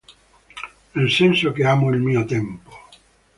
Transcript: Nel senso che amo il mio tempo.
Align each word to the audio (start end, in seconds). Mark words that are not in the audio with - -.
Nel 0.93 1.11
senso 1.11 1.51
che 1.51 1.63
amo 1.63 1.91
il 1.91 1.99
mio 2.01 2.25
tempo. 2.25 2.71